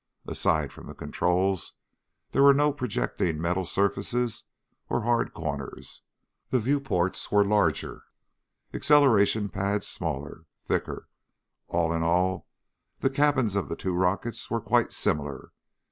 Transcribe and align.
Aside 0.25 0.71
from 0.73 0.87
the 0.87 0.95
controls, 0.95 1.73
there 2.31 2.41
were 2.41 2.55
no 2.55 2.73
projecting 2.73 3.39
metal 3.39 3.65
surfaces 3.65 4.45
or 4.89 5.01
hard 5.01 5.31
corners... 5.35 6.01
the 6.49 6.59
view 6.59 6.79
ports 6.79 7.31
were 7.31 7.43
larger... 7.45 8.05
acceleration 8.73 9.47
pads 9.47 9.87
smaller, 9.87 10.47
thicker. 10.65 11.07
All 11.67 11.93
in 11.93 12.01
all, 12.01 12.47
the 13.01 13.11
cabins 13.11 13.55
of 13.55 13.69
the 13.69 13.75
two 13.75 13.93
rockets 13.93 14.49
were 14.49 14.59
quite 14.59 14.91
similar. 14.91 15.51